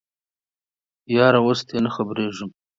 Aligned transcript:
یاره 1.15 1.39
اوس 1.45 1.59
تې 1.67 1.77
نه 1.85 1.89
خبریږم 1.95 2.49